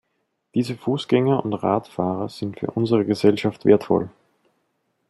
Diese 0.55 0.75
Fußgänger 0.75 1.45
und 1.45 1.53
Radfahrer 1.53 2.27
sind 2.27 2.59
für 2.59 2.71
unsere 2.71 3.05
Gesellschaft 3.05 3.65
wertvoll. 3.65 4.09